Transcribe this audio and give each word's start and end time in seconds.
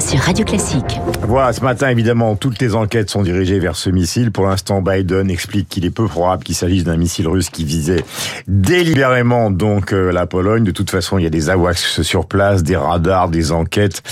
sur 0.00 0.20
Radio 0.20 0.44
Classique. 0.44 1.00
Voilà, 1.26 1.52
ce 1.52 1.62
matin, 1.62 1.88
évidemment, 1.88 2.36
toutes 2.36 2.60
les 2.60 2.74
enquêtes 2.74 3.10
sont 3.10 3.22
dirigées 3.22 3.58
vers 3.58 3.76
ce 3.76 3.90
missile. 3.90 4.30
Pour 4.30 4.46
l'instant, 4.46 4.80
Biden 4.80 5.30
explique 5.30 5.68
qu'il 5.68 5.84
est 5.84 5.90
peu 5.90 6.06
probable 6.06 6.44
qu'il 6.44 6.54
s'agisse 6.54 6.84
d'un 6.84 6.96
missile 6.96 7.26
russe 7.28 7.50
qui 7.50 7.64
visait 7.64 8.04
délibérément 8.46 9.50
donc 9.50 9.92
euh, 9.92 10.12
la 10.12 10.26
Pologne. 10.26 10.64
De 10.64 10.70
toute 10.70 10.90
façon, 10.90 11.18
il 11.18 11.24
y 11.24 11.26
a 11.26 11.30
des 11.30 11.50
AWACS 11.50 12.02
sur 12.02 12.26
place, 12.26 12.62
des 12.62 12.76
radars, 12.76 13.28
des 13.28 13.52
enquêtes 13.52 14.02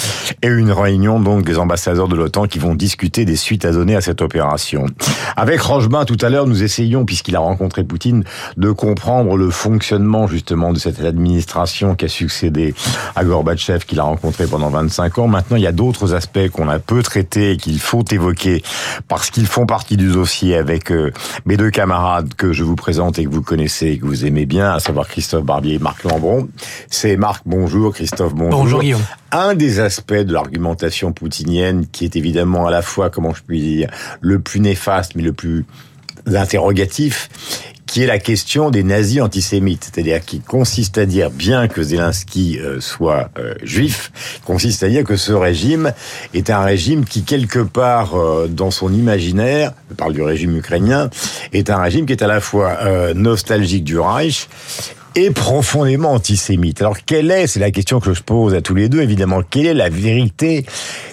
et 0.42 0.48
une 0.48 0.72
réunion 0.72 1.20
donc 1.20 1.44
des 1.44 1.58
ambassadeurs 1.58 2.08
de 2.08 2.16
l'OTAN 2.16 2.46
qui 2.46 2.58
vont 2.58 2.74
discuter 2.74 3.24
des 3.24 3.36
suites 3.36 3.64
à 3.64 3.72
donner 3.72 3.96
à 3.96 4.00
cette 4.00 4.22
opération. 4.22 4.86
Avec 5.36 5.60
Rochebain, 5.60 6.04
tout 6.04 6.18
à 6.20 6.28
l'heure, 6.28 6.46
nous 6.46 6.62
essayons, 6.62 7.04
puisqu'il 7.04 7.36
a 7.36 7.40
rencontré 7.40 7.84
Poutine, 7.84 8.24
de 8.56 8.70
comprendre 8.70 9.36
le 9.36 9.50
fonctionnement 9.50 10.26
justement 10.26 10.72
de 10.72 10.78
cette 10.78 11.00
administration 11.00 11.94
qui 11.94 12.06
a 12.06 12.08
succédé 12.08 12.74
à 13.14 13.24
Gorbatchev, 13.24 13.84
qu'il 13.86 14.00
a 14.00 14.04
rencontré 14.04 14.46
pendant 14.46 14.70
25 14.70 15.18
ans. 15.18 15.28
Maintenant, 15.28 15.56
il 15.56 15.62
y 15.62 15.66
a 15.66 15.72
d'autres 15.76 16.14
aspects 16.14 16.48
qu'on 16.52 16.68
a 16.68 16.80
peu 16.80 17.02
traités 17.02 17.52
et 17.52 17.56
qu'il 17.56 17.78
faut 17.78 18.04
évoquer 18.10 18.62
parce 19.06 19.30
qu'ils 19.30 19.46
font 19.46 19.66
partie 19.66 19.96
du 19.96 20.10
dossier 20.10 20.56
avec 20.56 20.90
euh, 20.90 21.12
mes 21.44 21.56
deux 21.56 21.70
camarades 21.70 22.34
que 22.34 22.52
je 22.52 22.64
vous 22.64 22.74
présente 22.74 23.18
et 23.18 23.24
que 23.24 23.30
vous 23.30 23.42
connaissez 23.42 23.86
et 23.88 23.98
que 23.98 24.06
vous 24.06 24.24
aimez 24.24 24.46
bien, 24.46 24.72
à 24.72 24.80
savoir 24.80 25.06
Christophe 25.06 25.44
Barbier 25.44 25.74
et 25.74 25.78
Marc 25.78 26.02
Lambron. 26.02 26.48
C'est 26.90 27.16
Marc, 27.16 27.42
bonjour, 27.46 27.94
Christophe, 27.94 28.34
bonjour. 28.34 28.62
Bonjour 28.62 28.80
Guillaume. 28.80 29.04
Un 29.30 29.54
des 29.54 29.78
aspects 29.78 30.14
de 30.14 30.32
l'argumentation 30.32 31.12
poutinienne 31.12 31.86
qui 31.86 32.04
est 32.04 32.16
évidemment 32.16 32.66
à 32.66 32.70
la 32.70 32.82
fois, 32.82 33.10
comment 33.10 33.34
je 33.34 33.42
puis 33.46 33.60
dire, 33.60 33.90
le 34.20 34.40
plus 34.40 34.60
néfaste 34.60 35.14
mais 35.14 35.22
le 35.22 35.32
plus 35.32 35.64
interrogatif, 36.34 37.28
qui 37.86 38.02
est 38.02 38.06
la 38.06 38.18
question 38.18 38.70
des 38.70 38.82
nazis 38.82 39.20
antisémites, 39.20 39.84
c'est-à-dire 39.84 40.24
qui 40.24 40.40
consiste 40.40 40.98
à 40.98 41.06
dire, 41.06 41.30
bien 41.30 41.68
que 41.68 41.82
Zelensky 41.82 42.58
euh, 42.58 42.80
soit 42.80 43.30
euh, 43.38 43.54
juif, 43.62 44.10
consiste 44.44 44.82
à 44.82 44.88
dire 44.88 45.04
que 45.04 45.16
ce 45.16 45.32
régime 45.32 45.92
est 46.34 46.50
un 46.50 46.62
régime 46.62 47.04
qui, 47.04 47.22
quelque 47.22 47.60
part 47.60 48.16
euh, 48.16 48.48
dans 48.48 48.70
son 48.70 48.92
imaginaire, 48.92 49.72
je 49.90 49.94
parle 49.94 50.12
du 50.12 50.22
régime 50.22 50.56
ukrainien, 50.56 51.10
est 51.52 51.70
un 51.70 51.78
régime 51.78 52.06
qui 52.06 52.12
est 52.12 52.22
à 52.22 52.26
la 52.26 52.40
fois 52.40 52.78
nostalgique 53.14 53.84
du 53.84 53.98
Reich 53.98 54.48
et 55.14 55.30
profondément 55.30 56.12
antisémite. 56.12 56.80
Alors 56.82 56.96
quelle 57.04 57.30
est, 57.30 57.46
c'est 57.46 57.60
la 57.60 57.70
question 57.70 58.00
que 58.00 58.12
je 58.12 58.22
pose 58.22 58.54
à 58.54 58.60
tous 58.60 58.74
les 58.74 58.88
deux 58.88 59.00
évidemment, 59.00 59.42
quelle 59.48 59.66
est 59.66 59.74
la 59.74 59.88
vérité 59.88 60.66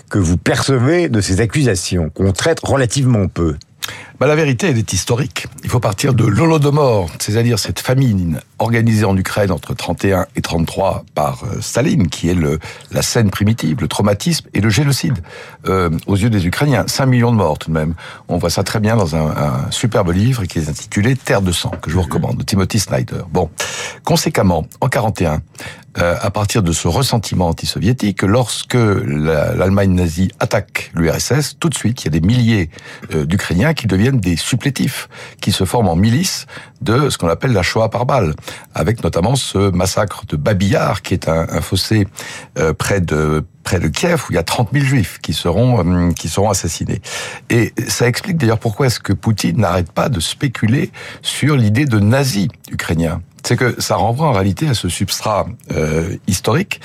que 0.09 0.17
vous 0.17 0.37
percevez 0.37 1.07
de 1.07 1.21
ces 1.21 1.39
accusations 1.39 2.09
qu'on 2.09 2.33
traite 2.33 2.59
relativement 2.63 3.27
peu? 3.27 3.55
Bah, 4.23 4.29
la 4.29 4.35
vérité, 4.35 4.69
elle 4.69 4.77
est 4.77 4.93
historique. 4.93 5.47
Il 5.65 5.69
faut 5.69 5.81
partir 5.81 6.13
de 6.13 6.23
l'Holodomor, 6.23 7.09
c'est-à-dire 7.19 7.59
cette 7.59 7.81
famine 7.81 8.39
organisée 8.57 9.03
en 9.03 9.17
Ukraine 9.17 9.51
entre 9.51 9.73
31 9.73 10.27
et 10.37 10.41
33 10.41 11.03
par 11.13 11.43
euh, 11.43 11.59
Staline, 11.59 12.07
qui 12.07 12.29
est 12.29 12.33
le, 12.33 12.57
la 12.93 13.01
scène 13.01 13.29
primitive, 13.29 13.81
le 13.81 13.89
traumatisme 13.89 14.47
et 14.53 14.61
le 14.61 14.69
génocide 14.69 15.17
euh, 15.67 15.89
aux 16.07 16.15
yeux 16.15 16.29
des 16.29 16.47
Ukrainiens. 16.47 16.85
5 16.87 17.05
millions 17.05 17.33
de 17.33 17.35
morts 17.35 17.57
tout 17.57 17.69
de 17.69 17.75
même. 17.75 17.95
On 18.29 18.37
voit 18.37 18.49
ça 18.49 18.63
très 18.63 18.79
bien 18.79 18.95
dans 18.95 19.13
un, 19.13 19.27
un 19.27 19.71
superbe 19.71 20.13
livre 20.13 20.45
qui 20.45 20.59
est 20.59 20.69
intitulé 20.69 21.17
Terre 21.17 21.41
de 21.41 21.51
sang, 21.51 21.71
que 21.81 21.89
je 21.89 21.95
vous 21.95 22.03
recommande, 22.03 22.37
de 22.37 22.43
Timothy 22.43 22.79
Snyder. 22.79 23.23
Bon, 23.29 23.49
conséquemment, 24.05 24.65
en 24.79 24.87
41, 24.87 25.41
euh, 25.99 26.15
à 26.19 26.31
partir 26.31 26.63
de 26.63 26.71
ce 26.71 26.87
ressentiment 26.87 27.49
anti-soviétique, 27.49 28.23
lorsque 28.23 28.73
l'Allemagne 28.73 29.93
nazie 29.93 30.31
attaque 30.39 30.91
l'URSS, 30.95 31.57
tout 31.59 31.69
de 31.69 31.75
suite, 31.75 32.01
il 32.01 32.05
y 32.05 32.07
a 32.07 32.19
des 32.19 32.25
milliers 32.25 32.71
euh, 33.13 33.25
d'Ukrainiens 33.25 33.75
qui 33.75 33.85
deviennent 33.85 34.12
des 34.19 34.35
supplétifs, 34.35 35.09
qui 35.41 35.51
se 35.51 35.65
forment 35.65 35.89
en 35.89 35.95
milice 35.95 36.45
de 36.81 37.09
ce 37.09 37.17
qu'on 37.17 37.29
appelle 37.29 37.53
la 37.53 37.63
Shoah 37.63 37.89
par 37.89 38.05
balle, 38.05 38.33
avec 38.73 39.03
notamment 39.03 39.35
ce 39.35 39.71
massacre 39.71 40.25
de 40.27 40.35
Babillard, 40.35 41.01
qui 41.01 41.13
est 41.13 41.27
un, 41.27 41.61
fossé 41.61 42.07
euh, 42.57 42.73
près 42.73 43.01
de 43.01 43.45
près 43.63 43.79
de 43.79 43.87
Kiev 43.87 44.25
où 44.27 44.33
il 44.33 44.35
y 44.35 44.39
a 44.39 44.43
30 44.43 44.69
000 44.73 44.83
juifs 44.83 45.19
qui 45.21 45.31
seront 45.33 46.11
qui 46.11 46.27
seront 46.27 46.49
assassinés. 46.49 47.01
Et 47.49 47.73
ça 47.87 48.07
explique 48.07 48.35
d'ailleurs 48.35 48.59
pourquoi 48.59 48.87
est-ce 48.87 48.99
que 48.99 49.13
Poutine 49.13 49.61
n'arrête 49.61 49.91
pas 49.91 50.09
de 50.09 50.19
spéculer 50.19 50.91
sur 51.21 51.55
l'idée 51.55 51.85
de 51.85 51.99
nazi 51.99 52.49
ukrainien 52.69 53.21
c'est 53.45 53.57
que 53.57 53.79
ça 53.81 53.95
renvoie 53.95 54.27
en 54.27 54.31
réalité 54.31 54.69
à 54.69 54.73
ce 54.73 54.89
substrat 54.89 55.45
euh, 55.71 56.15
historique 56.27 56.79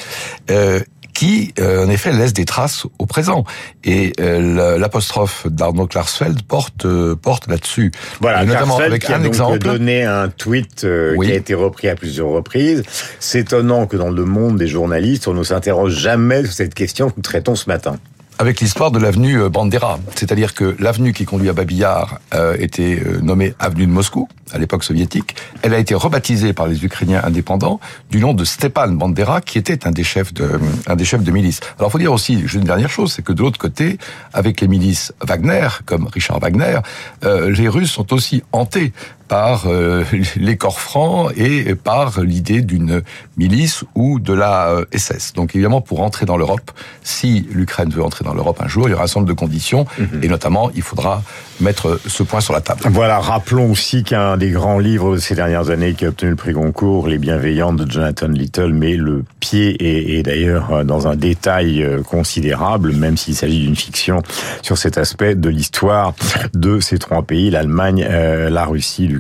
euh, 0.51 0.81
qui, 1.19 1.53
euh, 1.59 1.85
en 1.85 1.91
effet, 1.91 2.13
laisse 2.13 2.33
des 2.33 2.45
traces 2.45 2.87
au 3.01 3.07
présent. 3.07 3.43
Et 3.83 4.13
euh, 4.21 4.79
l'apostrophe 4.79 5.49
d'Arnaud 5.49 5.89
Klarsfeld 5.89 6.43
porte 6.43 6.85
euh, 6.85 7.17
porte 7.17 7.49
là-dessus. 7.49 7.91
Voilà, 8.21 8.45
notamment 8.45 8.79
avec 8.79 9.05
qui 9.05 9.13
un 9.13 9.17
a 9.17 9.19
donc 9.19 9.27
exemple. 9.27 9.59
donné 9.59 10.05
un 10.05 10.29
tweet 10.29 10.87
oui. 11.17 11.27
qui 11.27 11.33
a 11.33 11.35
été 11.35 11.55
repris 11.55 11.89
à 11.89 11.97
plusieurs 11.97 12.29
reprises. 12.29 12.85
C'est 13.19 13.41
étonnant 13.41 13.87
que 13.87 13.97
dans 13.97 14.11
le 14.11 14.25
monde 14.25 14.59
des 14.59 14.69
journalistes, 14.69 15.27
on 15.27 15.35
ne 15.35 15.43
s'interroge 15.43 15.95
jamais 15.95 16.45
sur 16.45 16.53
cette 16.53 16.75
question 16.75 17.11
que 17.11 17.15
nous 17.17 17.23
traitons 17.23 17.57
ce 17.57 17.69
matin 17.69 17.99
avec 18.39 18.61
l'histoire 18.61 18.91
de 18.91 18.99
l'avenue 18.99 19.49
Bandera. 19.49 19.99
C'est-à-dire 20.15 20.55
que 20.55 20.77
l'avenue 20.79 21.13
qui 21.13 21.25
conduit 21.25 21.49
à 21.49 21.53
Babillard 21.53 22.21
euh, 22.35 22.57
était 22.59 23.03
nommée 23.23 23.55
avenue 23.59 23.87
de 23.87 23.91
Moscou, 23.91 24.29
à 24.53 24.59
l'époque 24.59 24.85
soviétique. 24.85 25.37
Elle 25.63 25.75
a 25.75 25.79
été 25.79 25.95
rebaptisée 25.95 26.53
par 26.53 26.67
les 26.67 26.85
Ukrainiens 26.85 27.23
indépendants 27.25 27.81
du 28.11 28.21
nom 28.21 28.35
de 28.35 28.45
Stepan 28.45 28.89
Bandera, 28.89 29.41
qui 29.41 29.59
était 29.59 29.87
un 29.87 29.91
des 29.91 30.05
chefs 30.05 30.33
de, 30.33 30.59
un 30.87 30.97
des 30.97 31.05
chefs 31.05 31.23
de 31.23 31.31
milice. 31.31 31.61
Alors, 31.79 31.91
faut 31.91 31.99
dire 31.99 32.13
aussi, 32.13 32.35
une 32.55 32.65
dernière 32.65 32.91
chose, 32.91 33.13
c'est 33.13 33.23
que 33.23 33.33
de 33.33 33.43
l'autre 33.43 33.59
côté, 33.59 33.99
avec 34.33 34.61
les 34.61 34.69
milices 34.69 35.13
Wagner, 35.23 35.69
comme 35.85 36.07
Richard 36.07 36.41
Wagner, 36.41 36.79
euh, 37.25 37.51
les 37.51 37.69
Russes 37.69 37.91
sont 37.91 38.13
aussi 38.13 38.43
hantés 38.53 38.93
par 39.29 39.65
euh, 39.67 40.05
les 40.37 40.57
corps 40.57 40.81
francs 40.81 41.33
et 41.37 41.75
par 41.75 42.21
l'idée 42.21 42.63
d'une 42.63 43.03
milice 43.37 43.85
ou 43.95 44.19
de 44.19 44.33
la 44.33 44.75
SS. 44.95 45.35
Donc 45.35 45.55
évidemment, 45.55 45.81
pour 45.81 46.01
entrer 46.01 46.27
dans 46.27 46.37
l'Europe, 46.37 46.71
si 47.03 47.47
l'Ukraine 47.53 47.91
veut 47.91 48.03
entrer 48.03 48.25
dans 48.25 48.35
l'Europe 48.35 48.61
un 48.61 48.69
jour, 48.69 48.89
il 48.89 48.93
y 48.93 48.95
aura 48.95 49.05
un 49.05 49.07
certain 49.07 49.21
nombre 49.21 49.33
de 49.33 49.39
conditions, 49.39 49.85
mm-hmm. 49.99 50.25
et 50.25 50.29
notamment, 50.29 50.71
il 50.75 50.83
faudra 50.83 51.23
mettre 51.61 52.01
ce 52.07 52.23
point 52.23 52.41
sur 52.41 52.53
la 52.53 52.61
table. 52.61 52.81
Voilà, 52.91 53.19
rappelons 53.19 53.71
aussi 53.71 54.05
qu'un 54.05 54.37
des 54.37 54.51
grands 54.51 54.79
livres 54.79 55.15
de 55.15 55.21
ces 55.21 55.35
dernières 55.35 55.71
années 55.71 55.95
qui 55.95 56.05
a 56.05 56.09
obtenu 56.09 56.31
le 56.31 56.37
prix 56.37 56.53
Goncourt, 56.53 57.09
Les 57.09 57.19
Bienveillantes 57.19 57.77
de 57.77 57.91
Jonathan 57.91 58.29
Little, 58.29 58.73
met 58.73 58.97
le 58.97 59.25
pied 59.41 59.71
et, 59.71 60.19
et 60.19 60.23
d'ailleurs 60.23 60.85
dans 60.85 61.09
un 61.09 61.17
détail 61.17 61.83
euh, 61.83 62.03
considérable, 62.03 62.93
même 62.93 63.17
s'il 63.17 63.35
s'agit 63.35 63.61
d'une 63.61 63.77
fiction, 63.77 64.23
sur 64.63 64.79
cet 64.79 64.99
aspect 64.99 65.35
de 65.35 65.49
l'histoire 65.49 66.15
de 66.55 66.81
ces 66.81 66.99
trois 66.99 67.23
pays, 67.23 67.51
l'Allemagne, 67.51 68.07
euh, 68.09 68.51
la 68.51 68.65
Russie, 68.65 69.07
l'Ukraine. 69.07 69.18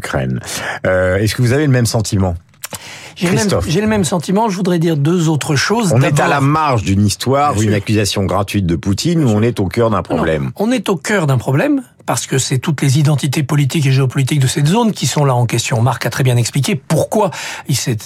Euh, 0.87 1.17
Est-ce 1.17 1.35
que 1.35 1.43
vous 1.43 1.53
avez 1.53 1.67
le 1.67 1.73
même 1.73 1.87
sentiment 1.87 2.35
j'ai 3.17 3.27
le, 3.31 3.81
le, 3.81 3.87
même 3.89 4.05
sentiment. 4.05 4.49
Je 4.49 4.57
voudrais 4.57 4.79
dire 4.79 4.97
deux 4.97 5.29
autres 5.29 5.57
choses. 5.57 5.93
On 5.93 6.03
est 6.03 6.21
à 6.21 6.29
la 6.29 6.41
marge 6.41 6.85
d'une 6.85 7.05
histoire, 7.05 7.61
une 7.61 7.75
accusation 7.75 8.25
gratuite 8.25 8.65
de 8.65 8.77
Poutine, 8.77 9.25
ou 9.25 9.29
on 9.29 9.43
est 9.43 9.59
au 9.59 9.67
cœur 9.67 9.91
d'un 9.91 10.03
problème 10.03 10.45
non, 10.45 10.51
On 10.57 10.71
est 10.71 10.89
au 10.89 10.97
cœur 10.97 11.27
d'un 11.27 11.39
problème 11.39 11.83
parce 12.09 12.27
que 12.27 12.39
c'est 12.39 12.57
toutes 12.57 12.81
les 12.81 12.99
identités 12.99 13.43
politiques 13.43 13.85
et 13.85 13.93
géopolitiques 13.93 14.41
de 14.41 14.47
cette 14.47 14.67
zone 14.67 14.93
qui 14.93 15.07
sont 15.07 15.27
là 15.27 15.35
en 15.35 15.45
question. 15.45 15.83
Marc 15.83 16.07
a 16.07 16.11
très 16.11 16.25
bien 16.25 16.39
expliqué 16.39 16.75
pourquoi 16.75 17.31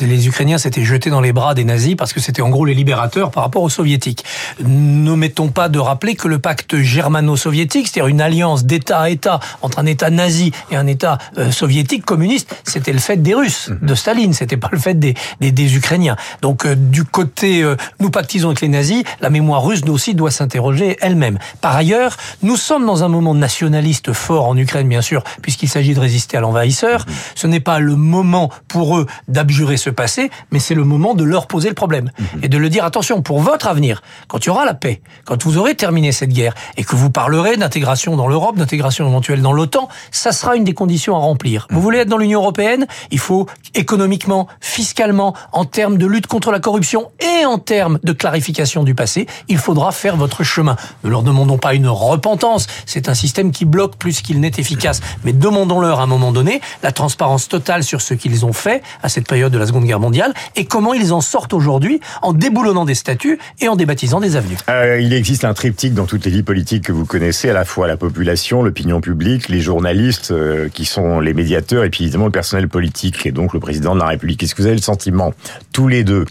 les 0.00 0.26
Ukrainiens 0.26 0.58
s'étaient 0.58 0.82
jetés 0.82 1.08
dans 1.08 1.20
les 1.20 1.32
bras 1.32 1.54
des 1.54 1.62
nazis, 1.62 1.94
parce 1.94 2.12
que 2.12 2.18
c'était 2.18 2.42
en 2.42 2.48
gros 2.48 2.64
les 2.64 2.74
libérateurs 2.74 3.30
par 3.30 3.44
rapport 3.44 3.62
aux 3.62 3.68
soviétiques. 3.68 4.24
N'omettons 4.58 5.50
pas 5.50 5.68
de 5.68 5.78
rappeler 5.78 6.16
que 6.16 6.26
le 6.26 6.40
pacte 6.40 6.78
germano-soviétique, 6.78 7.86
c'est-à-dire 7.86 8.08
une 8.08 8.20
alliance 8.20 8.64
d'État 8.64 9.02
à 9.02 9.08
État 9.08 9.38
entre 9.60 9.78
un 9.78 9.86
État 9.86 10.10
nazi 10.10 10.50
et 10.72 10.76
un 10.76 10.88
État 10.88 11.18
euh, 11.38 11.52
soviétique 11.52 12.04
communiste, 12.04 12.56
c'était 12.64 12.92
le 12.92 12.98
fait 12.98 13.22
des 13.22 13.34
Russes, 13.34 13.68
mhm. 13.68 13.86
de 13.86 13.94
Staline, 13.94 14.32
c'était 14.32 14.56
pas 14.56 14.70
le 14.72 14.78
fait 14.78 14.98
des, 14.98 15.14
des, 15.40 15.52
des 15.52 15.76
Ukrainiens. 15.76 16.16
Donc 16.40 16.66
euh, 16.66 16.74
du 16.74 17.04
côté, 17.04 17.62
euh, 17.62 17.76
nous 18.00 18.10
pactisons 18.10 18.48
avec 18.48 18.62
les 18.62 18.68
nazis, 18.68 19.04
la 19.20 19.30
mémoire 19.30 19.62
russe 19.62 19.84
nous 19.84 19.92
aussi 19.92 20.16
doit 20.16 20.32
s'interroger 20.32 20.96
elle-même. 21.00 21.38
Par 21.60 21.76
ailleurs, 21.76 22.16
nous 22.42 22.56
sommes 22.56 22.84
dans 22.84 23.04
un 23.04 23.08
moment 23.08 23.36
nationaliste 23.36 23.91
fort 24.12 24.46
en 24.46 24.56
Ukraine, 24.56 24.88
bien 24.88 25.02
sûr, 25.02 25.22
puisqu'il 25.42 25.68
s'agit 25.68 25.94
de 25.94 26.00
résister 26.00 26.36
à 26.36 26.40
l'envahisseur. 26.40 27.04
Mhm. 27.06 27.14
Ce 27.34 27.46
n'est 27.46 27.60
pas 27.60 27.78
le 27.78 27.96
moment 27.96 28.50
pour 28.68 28.96
eux 28.98 29.06
d'abjurer 29.28 29.76
ce 29.76 29.90
passé, 29.90 30.30
mais 30.50 30.58
c'est 30.58 30.74
le 30.74 30.84
moment 30.84 31.14
de 31.14 31.24
leur 31.24 31.46
poser 31.46 31.68
le 31.68 31.74
problème 31.74 32.10
mhm. 32.18 32.40
et 32.44 32.48
de 32.48 32.58
le 32.58 32.68
dire 32.68 32.84
attention 32.84 33.22
pour 33.22 33.40
votre 33.40 33.66
avenir, 33.66 34.02
quand 34.28 34.44
il 34.44 34.46
y 34.46 34.50
aura 34.50 34.64
la 34.64 34.74
paix, 34.74 35.02
quand 35.24 35.42
vous 35.44 35.58
aurez 35.58 35.74
terminé 35.74 36.12
cette 36.12 36.30
guerre 36.30 36.54
et 36.76 36.84
que 36.84 36.96
vous 36.96 37.10
parlerez 37.10 37.56
d'intégration 37.56 38.16
dans 38.16 38.28
l'Europe, 38.28 38.56
d'intégration 38.56 39.06
éventuelle 39.06 39.42
dans 39.42 39.52
l'OTAN, 39.52 39.88
ça 40.10 40.32
sera 40.32 40.56
une 40.56 40.64
des 40.64 40.74
conditions 40.74 41.16
à 41.16 41.18
remplir. 41.18 41.66
Vous 41.70 41.76
mhm. 41.76 41.82
voulez 41.82 41.98
être 42.00 42.08
dans 42.08 42.18
l'Union 42.18 42.40
européenne, 42.40 42.86
il 43.10 43.18
faut 43.18 43.46
économiquement, 43.74 44.48
fiscalement, 44.60 45.34
en 45.52 45.64
termes 45.64 45.98
de 45.98 46.06
lutte 46.06 46.26
contre 46.26 46.50
la 46.50 46.60
corruption 46.60 47.10
et 47.20 47.44
en 47.44 47.58
termes 47.58 47.98
de 48.02 48.12
clarification 48.12 48.82
du 48.82 48.94
passé, 48.94 49.26
il 49.48 49.58
faudra 49.58 49.92
faire 49.92 50.16
votre 50.16 50.42
chemin. 50.42 50.76
Ne 51.04 51.10
leur 51.10 51.22
demandons 51.22 51.58
pas 51.58 51.74
une 51.74 51.88
repentance, 51.88 52.66
c'est 52.86 53.08
un 53.08 53.14
système 53.14 53.50
qui 53.52 53.64
bloque 53.64 53.81
bloc 53.82 53.96
plus 53.96 54.22
qu'il 54.22 54.38
n'est 54.38 54.52
efficace. 54.58 55.00
Mais 55.24 55.32
demandons-leur 55.32 55.98
à 55.98 56.04
un 56.04 56.06
moment 56.06 56.30
donné 56.30 56.60
la 56.84 56.92
transparence 56.92 57.48
totale 57.48 57.82
sur 57.82 58.00
ce 58.00 58.14
qu'ils 58.14 58.46
ont 58.46 58.52
fait 58.52 58.80
à 59.02 59.08
cette 59.08 59.26
période 59.26 59.52
de 59.52 59.58
la 59.58 59.66
Seconde 59.66 59.84
Guerre 59.84 59.98
mondiale 59.98 60.32
et 60.54 60.66
comment 60.66 60.94
ils 60.94 61.12
en 61.12 61.20
sortent 61.20 61.52
aujourd'hui 61.52 62.00
en 62.22 62.32
déboulonnant 62.32 62.84
des 62.84 62.94
statuts 62.94 63.40
et 63.60 63.68
en 63.68 63.74
débaptisant 63.74 64.20
des 64.20 64.36
avenues. 64.36 64.56
Euh, 64.68 65.00
il 65.00 65.12
existe 65.12 65.44
un 65.44 65.54
triptyque 65.54 65.94
dans 65.94 66.06
toutes 66.06 66.24
les 66.24 66.30
vies 66.30 66.44
politiques 66.44 66.84
que 66.84 66.92
vous 66.92 67.06
connaissez, 67.06 67.50
à 67.50 67.52
la 67.52 67.64
fois 67.64 67.88
la 67.88 67.96
population, 67.96 68.62
l'opinion 68.62 69.00
publique, 69.00 69.48
les 69.48 69.60
journalistes 69.60 70.30
euh, 70.30 70.68
qui 70.68 70.84
sont 70.84 71.18
les 71.18 71.34
médiateurs 71.34 71.82
et 71.82 71.90
puis 71.90 72.04
évidemment 72.04 72.26
le 72.26 72.32
personnel 72.32 72.68
politique 72.68 73.26
et 73.26 73.32
donc 73.32 73.52
le 73.52 73.58
président 73.58 73.94
de 73.94 74.00
la 74.00 74.06
République. 74.06 74.42
Est-ce 74.44 74.54
que 74.54 74.62
vous 74.62 74.68
avez 74.68 74.76
le 74.76 74.82
sentiment, 74.82 75.34
tous 75.72 75.88
les 75.88 76.04
deux, 76.04 76.24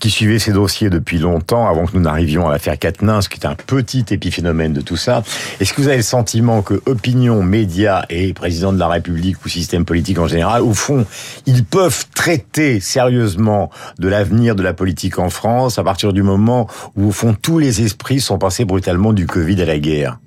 qui 0.00 0.10
suivaient 0.10 0.40
ces 0.40 0.52
dossiers 0.52 0.90
depuis 0.90 1.18
longtemps, 1.18 1.68
avant 1.68 1.86
que 1.86 1.92
nous 1.94 2.02
n'arrivions 2.02 2.48
à 2.48 2.50
l'affaire 2.50 2.76
Quatennens, 2.76 3.22
ce 3.22 3.28
qui 3.28 3.38
est 3.38 3.46
un 3.46 3.54
petit 3.54 4.04
épiphénomène 4.10 4.72
de 4.72 4.80
tout 4.80 4.96
ça, 4.96 5.22
est-ce 5.60 5.72
que 5.72 5.80
vous 5.80 5.88
avez 5.88 5.98
le 5.98 6.02
sentiment 6.02 6.62
que 6.62 6.82
opinion, 6.96 7.42
médias 7.42 8.04
et 8.08 8.32
président 8.32 8.72
de 8.72 8.78
la 8.78 8.88
République 8.88 9.44
ou 9.44 9.48
système 9.48 9.84
politique 9.84 10.18
en 10.18 10.26
général, 10.26 10.62
au 10.62 10.72
fond, 10.72 11.04
ils 11.44 11.62
peuvent 11.62 12.06
traiter 12.14 12.80
sérieusement 12.80 13.70
de 13.98 14.08
l'avenir 14.08 14.56
de 14.56 14.62
la 14.62 14.72
politique 14.72 15.18
en 15.18 15.28
France 15.28 15.78
à 15.78 15.84
partir 15.84 16.14
du 16.14 16.22
moment 16.22 16.68
où, 16.96 17.08
au 17.08 17.12
fond, 17.12 17.36
tous 17.40 17.58
les 17.58 17.82
esprits 17.82 18.20
sont 18.20 18.38
passés 18.38 18.64
brutalement 18.64 19.12
du 19.12 19.26
Covid 19.26 19.60
à 19.60 19.66
la 19.66 19.78
guerre. 19.78 20.18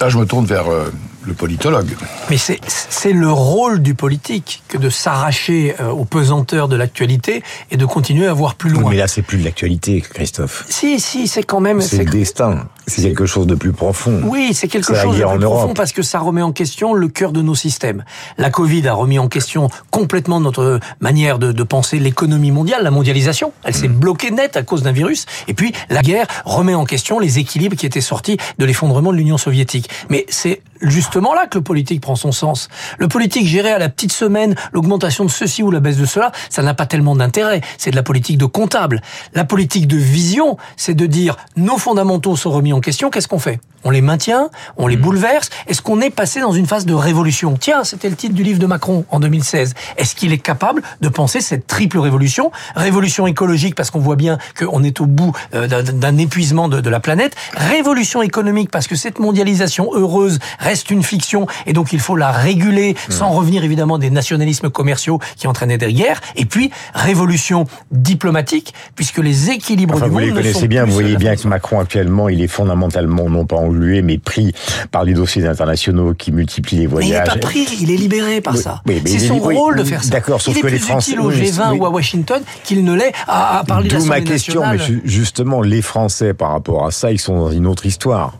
Là, 0.00 0.08
je 0.08 0.18
me 0.18 0.26
tourne 0.26 0.46
vers 0.46 0.68
euh, 0.68 0.92
le 1.26 1.34
politologue. 1.34 1.88
Mais 2.30 2.36
c'est 2.38 3.12
le 3.12 3.30
rôle 3.30 3.80
du 3.80 3.94
politique 3.94 4.62
que 4.68 4.78
de 4.78 4.90
s'arracher 4.90 5.74
euh, 5.80 5.90
aux 5.90 6.04
pesanteurs 6.04 6.68
de 6.68 6.76
l'actualité 6.76 7.42
et 7.70 7.76
de 7.76 7.84
continuer 7.84 8.26
à 8.26 8.32
voir 8.32 8.54
plus 8.54 8.70
loin. 8.70 8.90
mais 8.90 8.96
là, 8.96 9.08
c'est 9.08 9.22
plus 9.22 9.38
de 9.38 9.44
l'actualité, 9.44 10.00
Christophe. 10.00 10.64
Si, 10.68 11.00
si, 11.00 11.28
c'est 11.28 11.42
quand 11.42 11.60
même. 11.60 11.80
C'est 11.80 12.04
le 12.04 12.10
destin. 12.10 12.68
C'est 12.86 13.02
quelque 13.02 13.26
chose 13.26 13.46
de 13.46 13.56
plus 13.56 13.72
profond. 13.72 14.20
Oui, 14.24 14.52
c'est 14.54 14.68
quelque 14.68 14.94
chose 14.94 15.16
de 15.16 15.24
plus 15.24 15.40
profond 15.40 15.74
parce 15.74 15.92
que 15.92 16.02
ça 16.02 16.20
remet 16.20 16.42
en 16.42 16.52
question 16.52 16.94
le 16.94 17.08
cœur 17.08 17.32
de 17.32 17.42
nos 17.42 17.54
systèmes. 17.54 18.04
La 18.38 18.50
Covid 18.50 18.86
a 18.86 18.94
remis 18.94 19.18
en 19.18 19.28
question 19.28 19.68
complètement 19.90 20.40
notre 20.40 20.78
manière 21.00 21.38
de, 21.38 21.50
de 21.50 21.62
penser 21.64 21.98
l'économie 21.98 22.52
mondiale, 22.52 22.84
la 22.84 22.92
mondialisation. 22.92 23.52
Elle 23.64 23.74
s'est 23.74 23.88
mm. 23.88 23.94
bloquée 23.94 24.30
net 24.30 24.56
à 24.56 24.62
cause 24.62 24.82
d'un 24.82 24.92
virus. 24.92 25.26
Et 25.48 25.54
puis, 25.54 25.72
la 25.90 26.02
guerre 26.02 26.26
remet 26.44 26.74
en 26.74 26.84
question 26.84 27.18
les 27.18 27.38
équilibres 27.38 27.76
qui 27.76 27.86
étaient 27.86 28.00
sortis 28.00 28.36
de 28.58 28.64
l'effondrement 28.64 29.12
de 29.12 29.16
l'Union 29.16 29.38
soviétique. 29.38 29.90
Mais 30.08 30.26
c'est 30.28 30.60
justement 30.80 31.34
là 31.34 31.46
que 31.46 31.58
le 31.58 31.64
politique 31.64 32.00
prend 32.00 32.16
son 32.16 32.32
sens. 32.32 32.68
Le 32.98 33.08
politique 33.08 33.46
géré 33.46 33.70
à 33.70 33.78
la 33.78 33.88
petite 33.88 34.12
semaine, 34.12 34.54
l'augmentation 34.72 35.24
de 35.24 35.30
ceci 35.30 35.62
ou 35.62 35.70
la 35.70 35.80
baisse 35.80 35.96
de 35.96 36.06
cela, 36.06 36.32
ça 36.50 36.62
n'a 36.62 36.74
pas 36.74 36.86
tellement 36.86 37.16
d'intérêt. 37.16 37.60
C'est 37.78 37.90
de 37.90 37.96
la 37.96 38.02
politique 38.02 38.38
de 38.38 38.46
comptable. 38.46 39.00
La 39.34 39.44
politique 39.44 39.86
de 39.86 39.96
vision, 39.96 40.56
c'est 40.76 40.94
de 40.94 41.06
dire 41.06 41.36
nos 41.56 41.78
fondamentaux 41.78 42.36
sont 42.36 42.50
remis 42.50 42.72
en 42.72 42.80
question, 42.80 43.10
qu'est-ce 43.10 43.28
qu'on 43.28 43.38
fait? 43.38 43.60
On 43.86 43.90
les 43.90 44.02
maintient, 44.02 44.50
on 44.76 44.88
les 44.88 44.96
mmh. 44.96 45.00
bouleverse. 45.00 45.50
Est-ce 45.68 45.80
qu'on 45.80 46.00
est 46.00 46.10
passé 46.10 46.40
dans 46.40 46.52
une 46.52 46.66
phase 46.66 46.86
de 46.86 46.92
révolution? 46.92 47.56
Tiens, 47.58 47.84
c'était 47.84 48.10
le 48.10 48.16
titre 48.16 48.34
du 48.34 48.42
livre 48.42 48.58
de 48.58 48.66
Macron 48.66 49.04
en 49.10 49.20
2016. 49.20 49.74
Est-ce 49.96 50.16
qu'il 50.16 50.32
est 50.32 50.38
capable 50.38 50.82
de 51.00 51.08
penser 51.08 51.40
cette 51.40 51.68
triple 51.68 51.98
révolution? 51.98 52.50
Révolution 52.74 53.28
écologique 53.28 53.76
parce 53.76 53.92
qu'on 53.92 54.00
voit 54.00 54.16
bien 54.16 54.38
qu'on 54.58 54.82
est 54.82 55.00
au 55.00 55.06
bout 55.06 55.32
euh, 55.54 55.68
d'un 55.68 56.18
épuisement 56.18 56.68
de, 56.68 56.90
la 56.90 56.98
planète. 56.98 57.36
Révolution 57.54 58.22
économique 58.22 58.70
parce 58.72 58.88
que 58.88 58.96
cette 58.96 59.20
mondialisation 59.20 59.90
heureuse 59.94 60.40
reste 60.58 60.90
une 60.90 61.04
fiction 61.04 61.46
et 61.66 61.72
donc 61.72 61.92
il 61.92 62.00
faut 62.00 62.16
la 62.16 62.32
réguler 62.32 62.94
mmh. 62.94 63.12
sans 63.12 63.30
revenir 63.30 63.62
évidemment 63.62 63.98
des 63.98 64.10
nationalismes 64.10 64.68
commerciaux 64.68 65.20
qui 65.36 65.46
entraînaient 65.46 65.78
des 65.78 65.92
guerres. 65.92 66.20
Et 66.34 66.44
puis 66.44 66.72
révolution 66.92 67.66
diplomatique 67.92 68.74
puisque 68.96 69.18
les 69.18 69.50
équilibres 69.50 69.94
du 69.94 70.00
monde 70.00 70.10
vous 70.10 70.18
les 70.18 70.32
connaissez 70.32 70.66
bien, 70.66 70.84
vous 70.84 70.92
voyez 70.92 71.16
bien 71.16 71.36
que 71.36 71.46
Macron 71.46 71.78
actuellement 71.78 72.28
il 72.28 72.42
est 72.42 72.48
fondamentalement 72.48 73.30
non 73.30 73.46
pas 73.46 73.56
en 73.56 73.75
lui 73.80 74.02
mais 74.02 74.18
pris 74.18 74.52
par 74.90 75.04
les 75.04 75.14
dossiers 75.14 75.46
internationaux 75.46 76.14
qui 76.14 76.32
multiplient 76.32 76.78
les 76.78 76.86
voyages. 76.86 77.10
Mais 77.10 77.16
il 77.16 77.34
n'est 77.34 77.40
pas 77.40 77.46
pris, 77.46 77.66
il 77.80 77.90
est 77.90 77.96
libéré 77.96 78.40
par 78.40 78.56
ça. 78.56 78.82
c'est 79.04 79.18
son 79.18 79.38
rôle 79.38 79.76
de 79.76 79.84
faire 79.84 80.04
ça. 80.04 80.10
D'accord, 80.10 80.40
sauf 80.40 80.54
il 80.54 80.58
est 80.58 80.62
que 80.62 80.66
plus 80.66 80.76
les 80.76 80.80
Français 80.80 81.12
utile 81.12 81.20
au 81.20 81.32
G20 81.32 81.78
ou 81.78 81.86
à 81.86 81.90
Washington 81.90 82.42
qu'il 82.64 82.84
ne 82.84 82.94
l'est 82.94 83.12
à, 83.28 83.62
parler 83.66 83.88
de 83.88 83.96
D'où 83.96 84.04
ma 84.06 84.20
question, 84.20 84.62
mais 84.66 84.78
justement, 85.04 85.62
les 85.62 85.82
Français 85.82 86.34
par 86.34 86.50
rapport 86.50 86.86
à 86.86 86.90
ça, 86.90 87.12
ils 87.12 87.20
sont 87.20 87.36
dans 87.38 87.50
une 87.50 87.66
autre 87.66 87.86
histoire. 87.86 88.34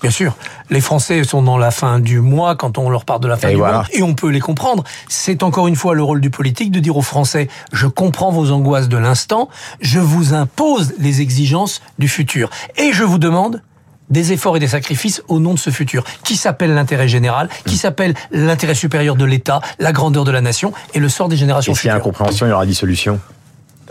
Bien 0.00 0.10
sûr, 0.12 0.36
les 0.70 0.80
Français 0.80 1.24
sont 1.24 1.42
dans 1.42 1.58
la 1.58 1.72
fin 1.72 1.98
du 1.98 2.20
mois 2.20 2.54
quand 2.54 2.78
on 2.78 2.88
leur 2.88 3.04
parle 3.04 3.20
de 3.20 3.26
la 3.26 3.36
fin 3.36 3.50
du 3.50 3.56
mois 3.56 3.84
et 3.92 4.02
on 4.02 4.14
peut 4.14 4.28
les 4.28 4.38
comprendre. 4.38 4.84
C'est 5.08 5.42
encore 5.42 5.66
une 5.66 5.74
fois 5.74 5.94
le 5.94 6.04
rôle 6.04 6.20
du 6.20 6.30
politique 6.30 6.70
de 6.70 6.78
dire 6.78 6.96
aux 6.96 7.02
Français 7.02 7.48
je 7.72 7.88
comprends 7.88 8.30
vos 8.30 8.52
angoisses 8.52 8.88
de 8.88 8.96
l'instant, 8.96 9.48
je 9.80 9.98
vous 9.98 10.34
impose 10.34 10.94
les 10.98 11.20
exigences 11.20 11.82
du 11.98 12.06
futur 12.06 12.48
et 12.76 12.92
je 12.92 13.02
vous 13.02 13.18
demande 13.18 13.60
des 14.10 14.32
efforts 14.32 14.56
et 14.56 14.60
des 14.60 14.68
sacrifices 14.68 15.22
au 15.28 15.40
nom 15.40 15.54
de 15.54 15.58
ce 15.58 15.70
futur, 15.70 16.04
qui 16.24 16.36
s'appelle 16.36 16.74
l'intérêt 16.74 17.08
général, 17.08 17.48
qui 17.66 17.74
mm. 17.74 17.78
s'appelle 17.78 18.14
l'intérêt 18.30 18.74
supérieur 18.74 19.16
de 19.16 19.24
l'État, 19.24 19.60
la 19.78 19.92
grandeur 19.92 20.24
de 20.24 20.30
la 20.30 20.40
nation 20.40 20.72
et 20.94 20.98
le 20.98 21.08
sort 21.08 21.28
des 21.28 21.36
générations 21.36 21.74
futures. 21.74 21.90
Et 21.90 21.92
s'il 21.92 21.96
y 21.96 22.00
a 22.00 22.00
incompréhension, 22.00 22.46
il 22.46 22.50
y 22.50 22.52
aura 22.52 22.66
dissolution 22.66 23.20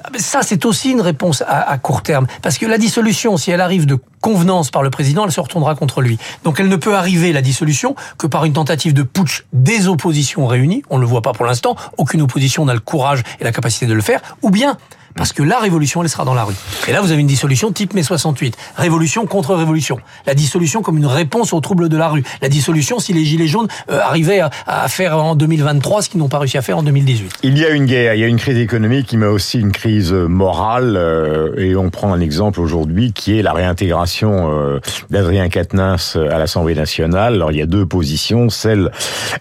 ah, 0.03 0.09
ça, 0.17 0.41
c'est 0.43 0.65
aussi 0.65 0.91
une 0.91 1.01
réponse 1.01 1.41
à, 1.41 1.69
à, 1.69 1.77
court 1.77 2.03
terme. 2.03 2.27
Parce 2.41 2.57
que 2.57 2.65
la 2.65 2.77
dissolution, 2.77 3.35
si 3.35 3.51
elle 3.51 3.61
arrive 3.61 3.85
de 3.85 3.97
convenance 4.21 4.69
par 4.69 4.83
le 4.83 4.89
président, 4.89 5.25
elle 5.25 5.31
se 5.31 5.39
retournera 5.39 5.75
contre 5.75 6.01
lui. 6.01 6.17
Donc 6.43 6.59
elle 6.59 6.69
ne 6.69 6.75
peut 6.75 6.95
arriver, 6.95 7.33
la 7.33 7.41
dissolution, 7.41 7.95
que 8.17 8.27
par 8.27 8.45
une 8.45 8.53
tentative 8.53 8.93
de 8.93 9.03
putsch 9.03 9.45
des 9.53 9.87
oppositions 9.87 10.45
réunies. 10.47 10.83
On 10.89 10.97
ne 10.97 11.01
le 11.01 11.07
voit 11.07 11.21
pas 11.21 11.33
pour 11.33 11.45
l'instant. 11.45 11.75
Aucune 11.97 12.21
opposition 12.21 12.65
n'a 12.65 12.73
le 12.73 12.79
courage 12.79 13.23
et 13.39 13.43
la 13.43 13.51
capacité 13.51 13.85
de 13.85 13.93
le 13.93 14.01
faire. 14.01 14.21
Ou 14.43 14.49
bien 14.49 14.77
parce 15.17 15.33
que 15.33 15.43
la 15.43 15.59
révolution, 15.59 16.03
elle 16.03 16.09
sera 16.09 16.23
dans 16.23 16.35
la 16.35 16.43
rue. 16.43 16.53
Et 16.87 16.91
là, 16.91 17.01
vous 17.01 17.11
avez 17.11 17.19
une 17.19 17.27
dissolution 17.27 17.71
type 17.71 17.93
mai 17.93 18.03
68. 18.03 18.55
Révolution 18.77 19.25
contre 19.25 19.55
révolution. 19.55 19.99
La 20.25 20.35
dissolution 20.35 20.81
comme 20.81 20.97
une 20.97 21.07
réponse 21.07 21.53
aux 21.53 21.59
troubles 21.59 21.89
de 21.89 21.97
la 21.97 22.07
rue. 22.07 22.23
La 22.41 22.49
dissolution 22.49 22.99
si 22.99 23.13
les 23.13 23.25
Gilets 23.25 23.47
jaunes 23.47 23.67
euh, 23.89 23.99
arrivaient 23.99 24.39
à, 24.39 24.87
faire 24.87 25.17
en 25.17 25.35
2023 25.35 26.03
ce 26.03 26.09
qu'ils 26.09 26.19
n'ont 26.19 26.29
pas 26.29 26.39
réussi 26.39 26.57
à 26.57 26.61
faire 26.61 26.77
en 26.77 26.83
2018. 26.83 27.39
Il 27.43 27.57
y 27.57 27.65
a 27.65 27.69
une 27.69 27.85
guerre, 27.85 28.13
il 28.13 28.19
y 28.19 28.23
a 28.23 28.27
une 28.27 28.37
crise 28.37 28.57
économique, 28.57 29.13
mais 29.13 29.25
aussi 29.25 29.59
une 29.59 29.71
crise 29.71 30.13
morale. 30.13 30.95
Euh, 30.95 31.55
et 31.57 31.75
on 31.75 31.89
prend 31.89 32.13
un 32.13 32.21
exemple 32.21 32.61
aujourd'hui 32.61 33.11
qui 33.11 33.37
est 33.37 33.41
la 33.41 33.53
réintégration 33.53 34.51
euh, 34.51 34.79
d'Adrien 35.09 35.49
Quatennens 35.49 36.15
à 36.15 36.37
l'Assemblée 36.37 36.75
nationale. 36.75 37.35
Alors, 37.35 37.51
il 37.51 37.57
y 37.57 37.61
a 37.61 37.65
deux 37.65 37.85
positions. 37.85 38.49
Celle, 38.49 38.91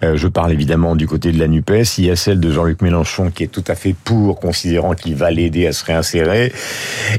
je 0.02 0.28
parle 0.28 0.52
évidemment 0.52 0.96
du 0.96 1.06
côté 1.06 1.32
de 1.32 1.38
la 1.38 1.48
NUPES. 1.48 1.98
Il 1.98 2.06
y 2.06 2.10
a 2.10 2.16
celle 2.16 2.40
de 2.40 2.50
Jean-Luc 2.50 2.80
Mélenchon 2.80 3.30
qui 3.30 3.44
est 3.44 3.48
tout 3.48 3.64
à 3.68 3.74
fait 3.74 3.94
pour, 4.04 4.40
considérant 4.40 4.94
qu'il 4.94 5.14
va 5.14 5.30
l'aider 5.30 5.65
à 5.66 5.72
se 5.72 5.84
réinsérer, 5.84 6.52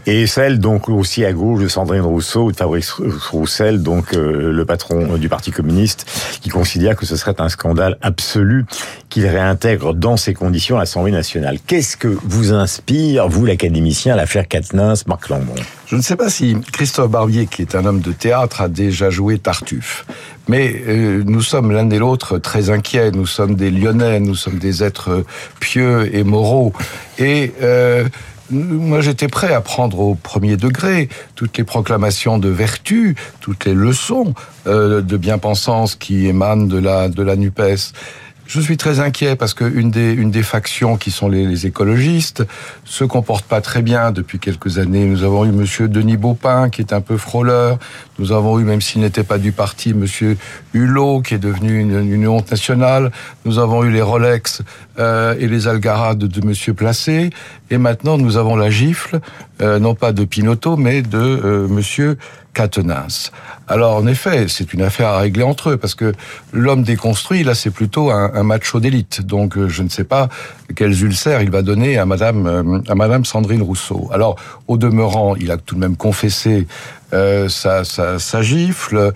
et 0.06 0.28
celle 0.28 0.60
donc 0.60 0.90
aussi 0.90 1.26
à 1.26 1.34
gauche 1.34 1.62
de 1.62 1.68
Sandrine 1.68 2.02
Rousseau 2.02 2.46
ou 2.46 2.52
de 2.52 2.58
Fabrice 2.58 2.92
Roussel, 2.92 3.82
donc 3.82 4.14
euh, 4.14 4.52
le 4.52 4.66
patron 4.66 5.18
du 5.18 5.30
Parti 5.30 5.52
communiste, 5.52 6.06
qui 6.42 6.50
considère 6.50 6.96
que 6.96 7.06
ce 7.06 7.16
serait 7.16 7.40
un 7.40 7.50
scandale 7.50 7.98
absolu 8.02 8.66
qu'il 9.10 9.26
réintègre 9.26 9.94
dans 9.94 10.18
ces 10.18 10.34
conditions 10.34 10.78
l'Assemblée 10.78 11.12
nationale. 11.12 11.58
Qu'est-ce 11.66 11.98
que 11.98 12.08
vous 12.08 12.54
inspire, 12.54 13.28
vous 13.28 13.46
l'académicien, 13.46 14.16
l'affaire 14.16 14.48
Katnins, 14.48 14.96
Marc 15.08 15.30
Lambon 15.30 15.56
Je 15.88 15.96
ne 15.96 16.02
sais 16.02 16.16
pas 16.16 16.30
si 16.30 16.58
Christophe 16.72 17.10
Barbier, 17.10 17.48
qui 17.48 17.62
est 17.62 17.76
un 17.76 17.86
homme 17.86 18.02
de 18.02 18.12
théâtre, 18.12 18.62
a 18.62 18.68
déjà 18.68 19.10
joué 19.10 19.40
Tartuffe. 19.40 20.06
Mais 20.48 20.82
euh, 20.88 21.24
nous 21.26 21.42
sommes 21.42 21.72
l'un 21.72 21.90
et 21.90 22.00
l'autre 22.00 22.38
très 22.38 22.70
inquiets. 22.70 23.12
Nous 23.12 23.26
sommes 23.26 23.56
des 23.56 23.70
Lyonnais, 23.70 24.20
nous 24.20 24.36
sommes 24.36 24.60
des 24.60 24.84
êtres 24.84 25.26
pieux 25.60 26.14
et 26.16 26.24
moraux. 26.24 26.74
Et 27.20 27.54
euh, 27.62 28.08
moi, 28.50 29.02
j'étais 29.02 29.28
prêt 29.28 29.54
à 29.54 29.62
prendre 29.62 30.00
au 30.00 30.16
premier 30.16 30.58
degré 30.58 31.10
toutes 31.36 31.58
les 31.58 31.64
proclamations 31.64 32.38
de 32.38 32.50
vertu, 32.50 33.16
toutes 33.42 33.66
les 33.66 33.74
leçons 33.74 34.34
euh, 34.68 35.02
de 35.02 35.18
bien-pensance 35.18 35.96
qui 35.96 36.28
émanent 36.28 36.66
de 36.68 36.78
la 36.78 37.10
de 37.10 37.24
la 37.24 37.36
Nupes. 37.36 37.94
Je 38.48 38.62
suis 38.62 38.78
très 38.78 39.02
inquiet 39.02 39.36
parce 39.36 39.54
que 39.54 39.66
une 39.66 39.92
des, 39.92 40.14
une 40.14 40.32
des 40.32 40.42
factions 40.42 40.96
qui 40.96 41.12
sont 41.12 41.28
les, 41.28 41.46
les, 41.46 41.66
écologistes 41.66 42.46
se 42.86 43.04
comporte 43.04 43.46
pas 43.46 43.60
très 43.60 43.82
bien 43.82 44.12
depuis 44.12 44.40
quelques 44.40 44.78
années. 44.78 45.06
Nous 45.06 45.24
avons 45.24 45.44
eu 45.44 45.52
Monsieur 45.52 45.90
Denis 45.90 46.16
Baupin 46.16 46.70
qui 46.70 46.80
est 46.80 46.94
un 46.94 47.02
peu 47.02 47.18
frôleur. 47.18 47.78
Nous 48.20 48.32
avons 48.32 48.58
eu, 48.58 48.64
même 48.64 48.80
s'il 48.80 49.02
n'était 49.02 49.26
pas 49.26 49.38
du 49.38 49.52
parti, 49.52 49.94
Monsieur 49.94 50.38
Hulot 50.74 51.22
qui 51.24 51.34
est 51.34 51.40
devenu 51.40 51.78
une, 51.78 52.10
une 52.10 52.26
honte 52.26 52.50
nationale. 52.50 53.12
Nous 53.44 53.60
avons 53.60 53.84
eu 53.84 53.92
les 53.92 54.02
Rolex 54.02 54.62
euh, 54.98 55.36
et 55.38 55.48
les 55.48 55.68
Algarades 55.68 56.18
de 56.18 56.46
Monsieur 56.46 56.74
Placé. 56.74 57.32
Et 57.70 57.78
maintenant, 57.78 58.18
nous 58.18 58.38
avons 58.38 58.56
la 58.56 58.70
gifle, 58.70 59.20
euh, 59.62 59.78
non 59.78 59.94
pas 59.94 60.14
de 60.14 60.24
Pinotto, 60.24 60.78
mais 60.78 61.02
de 61.02 61.18
euh, 61.18 61.68
Monsieur 61.68 62.18
Catenins. 62.58 63.30
Alors 63.68 63.98
en 63.98 64.08
effet, 64.08 64.48
c'est 64.48 64.74
une 64.74 64.82
affaire 64.82 65.10
à 65.10 65.20
régler 65.20 65.44
entre 65.44 65.70
eux 65.70 65.78
parce 65.78 65.94
que 65.94 66.14
l'homme 66.52 66.82
déconstruit 66.82 67.44
là, 67.44 67.54
c'est 67.54 67.70
plutôt 67.70 68.10
un, 68.10 68.37
un 68.38 68.44
macho 68.44 68.80
d'élite. 68.80 69.22
Donc 69.22 69.58
euh, 69.58 69.68
je 69.68 69.84
ne 69.84 69.90
sais 69.90 70.04
pas 70.04 70.30
quels 70.76 71.04
ulcères 71.04 71.42
il 71.42 71.52
va 71.52 71.62
donner 71.62 71.98
à 71.98 72.06
Madame 72.06 72.48
euh, 72.48 72.80
à 72.88 72.96
Madame 72.96 73.26
Sandrine 73.26 73.62
Rousseau. 73.62 74.10
Alors 74.12 74.36
au 74.68 74.78
demeurant, 74.78 75.36
il 75.36 75.52
a 75.52 75.58
tout 75.58 75.76
de 75.76 75.80
même 75.80 75.98
confessé 75.98 76.68
euh, 77.14 77.50
sa, 77.50 77.84
sa, 77.84 78.20
sa 78.20 78.42
gifle 78.42 79.14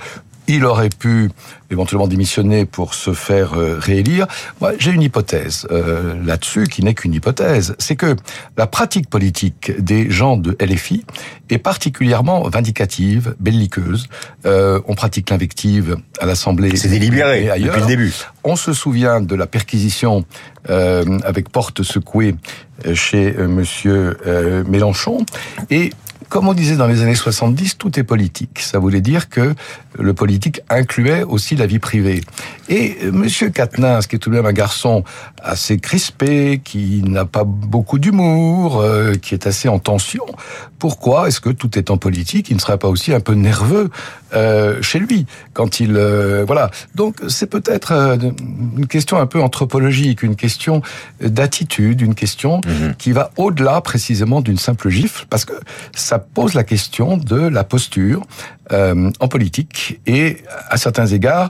il 0.55 0.65
aurait 0.65 0.89
pu 0.89 1.29
éventuellement 1.69 2.07
démissionner 2.07 2.65
pour 2.65 2.93
se 2.93 3.13
faire 3.13 3.53
euh, 3.53 3.77
réélire. 3.79 4.27
Moi, 4.59 4.73
j'ai 4.77 4.91
une 4.91 5.01
hypothèse 5.01 5.67
euh, 5.71 6.13
là-dessus 6.23 6.65
qui 6.65 6.83
n'est 6.83 6.93
qu'une 6.93 7.13
hypothèse. 7.13 7.75
C'est 7.79 7.95
que 7.95 8.15
la 8.57 8.67
pratique 8.67 9.09
politique 9.09 9.71
des 9.79 10.09
gens 10.09 10.37
de 10.37 10.55
LFI 10.59 11.05
est 11.49 11.57
particulièrement 11.57 12.47
vindicative, 12.49 13.35
belliqueuse. 13.39 14.07
Euh, 14.45 14.81
on 14.87 14.95
pratique 14.95 15.29
l'invective 15.29 15.97
à 16.19 16.25
l'Assemblée. 16.25 16.75
C'est 16.75 16.89
délibéré 16.89 17.45
et 17.45 17.49
ailleurs. 17.49 17.75
depuis 17.75 17.81
le 17.81 17.87
début. 17.87 18.13
On 18.43 18.55
se 18.55 18.73
souvient 18.73 19.21
de 19.21 19.35
la 19.35 19.47
perquisition 19.47 20.25
euh, 20.69 21.19
avec 21.23 21.49
porte 21.49 21.83
secouée 21.83 22.35
chez 22.93 23.31
Monsieur 23.33 24.17
Mélenchon 24.67 25.23
et 25.69 25.91
comme 26.31 26.47
on 26.47 26.53
disait 26.53 26.77
dans 26.77 26.87
les 26.87 27.01
années 27.01 27.13
70, 27.13 27.77
tout 27.77 27.99
est 27.99 28.03
politique. 28.03 28.59
Ça 28.59 28.79
voulait 28.79 29.01
dire 29.01 29.27
que 29.27 29.53
le 29.99 30.13
politique 30.13 30.61
incluait 30.69 31.23
aussi 31.23 31.57
la 31.57 31.65
vie 31.65 31.77
privée. 31.77 32.21
Et 32.69 32.97
euh, 33.03 33.11
Monsieur 33.11 33.49
Quatennens, 33.49 34.07
qui 34.07 34.15
est 34.15 34.19
tout 34.19 34.29
de 34.29 34.35
même 34.35 34.45
un 34.45 34.53
garçon 34.53 35.03
assez 35.43 35.77
crispé, 35.77 36.61
qui 36.63 37.03
n'a 37.05 37.25
pas 37.25 37.43
beaucoup 37.43 37.99
d'humour, 37.99 38.79
euh, 38.79 39.15
qui 39.15 39.33
est 39.33 39.45
assez 39.45 39.67
en 39.67 39.77
tension, 39.79 40.23
pourquoi 40.79 41.27
est-ce 41.27 41.41
que 41.41 41.49
tout 41.49 41.77
étant 41.77 41.97
politique, 41.97 42.49
il 42.49 42.55
ne 42.55 42.61
serait 42.61 42.77
pas 42.77 42.87
aussi 42.87 43.13
un 43.13 43.19
peu 43.19 43.33
nerveux 43.33 43.89
euh, 44.33 44.81
chez 44.81 44.99
lui 44.99 45.25
quand 45.51 45.81
il 45.81 45.97
euh, 45.97 46.45
voilà. 46.47 46.71
Donc 46.95 47.17
c'est 47.27 47.47
peut-être 47.47 47.91
une 47.91 48.87
question 48.87 49.17
un 49.17 49.25
peu 49.25 49.41
anthropologique, 49.41 50.23
une 50.23 50.37
question 50.37 50.81
d'attitude, 51.19 51.99
une 51.99 52.15
question 52.15 52.61
Mhm. 52.65 52.95
qui 52.97 53.11
va 53.11 53.31
au-delà 53.37 53.81
précisément 53.81 54.41
d'une 54.41 54.57
simple 54.57 54.89
gifle, 54.89 55.25
parce 55.29 55.45
que 55.45 55.53
ça 55.93 56.19
pose 56.21 56.53
la 56.53 56.63
question 56.63 57.17
de 57.17 57.35
la 57.35 57.63
posture 57.63 58.23
euh, 58.71 59.11
en 59.19 59.27
politique 59.27 59.99
et 60.05 60.37
à 60.69 60.77
certains 60.77 61.07
égards 61.07 61.49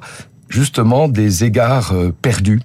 justement 0.52 1.08
des 1.08 1.44
égards 1.44 1.94
euh, 1.94 2.14
perdus 2.22 2.62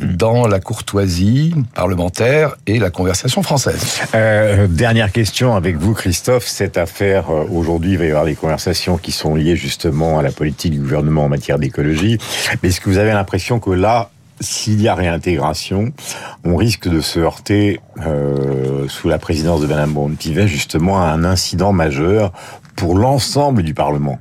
dans 0.00 0.46
la 0.46 0.60
courtoisie 0.60 1.54
parlementaire 1.74 2.56
et 2.66 2.78
la 2.78 2.90
conversation 2.90 3.42
française. 3.42 4.00
Euh, 4.14 4.66
dernière 4.66 5.12
question 5.12 5.54
avec 5.54 5.76
vous, 5.76 5.94
Christophe. 5.94 6.46
Cette 6.46 6.76
affaire, 6.76 7.30
euh, 7.30 7.44
aujourd'hui, 7.50 7.92
il 7.92 7.98
va 7.98 8.04
y 8.04 8.10
avoir 8.10 8.24
des 8.24 8.34
conversations 8.34 8.98
qui 8.98 9.12
sont 9.12 9.34
liées 9.34 9.56
justement 9.56 10.18
à 10.18 10.22
la 10.22 10.32
politique 10.32 10.72
du 10.72 10.80
gouvernement 10.80 11.24
en 11.24 11.28
matière 11.28 11.58
d'écologie. 11.58 12.18
Mais 12.62 12.70
est-ce 12.70 12.80
que 12.80 12.90
vous 12.90 12.98
avez 12.98 13.12
l'impression 13.12 13.60
que 13.60 13.70
là, 13.70 14.10
s'il 14.40 14.80
y 14.80 14.88
a 14.88 14.94
réintégration, 14.94 15.92
on 16.44 16.56
risque 16.56 16.88
de 16.88 17.00
se 17.00 17.20
heurter, 17.20 17.80
euh, 18.06 18.88
sous 18.88 19.08
la 19.08 19.18
présidence 19.18 19.60
de 19.60 19.66
Madame 19.66 19.92
Braun-Pivet, 19.92 20.48
justement 20.48 21.02
à 21.02 21.06
un 21.06 21.24
incident 21.24 21.72
majeur 21.72 22.32
pour 22.76 22.96
l'ensemble 22.96 23.62
du 23.62 23.74
Parlement 23.74 24.18